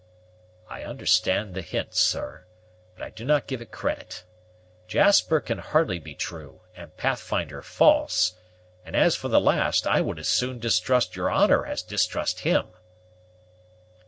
[0.67, 2.45] "I understand the hint, sir,
[2.95, 4.23] but I do not give it credit.
[4.87, 8.33] Jasper can hardly be true, and Pathfinder false;
[8.83, 12.69] and, as for the last, I would as soon distrust your honor as distrust him."